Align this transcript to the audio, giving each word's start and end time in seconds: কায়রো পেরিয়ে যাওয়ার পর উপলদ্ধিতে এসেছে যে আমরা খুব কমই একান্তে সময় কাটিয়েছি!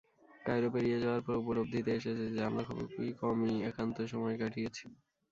কায়রো 0.45 0.69
পেরিয়ে 0.73 1.01
যাওয়ার 1.03 1.21
পর 1.23 1.35
উপলদ্ধিতে 1.41 1.91
এসেছে 1.93 2.25
যে 2.33 2.41
আমরা 2.49 2.63
খুব 2.67 2.77
কমই 3.21 3.53
একান্তে 3.69 4.03
সময় 4.13 4.35
কাটিয়েছি! 4.41 4.85